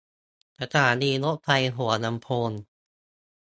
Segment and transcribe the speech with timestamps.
[0.59, 2.51] สถานีรถไฟหัวลำโพง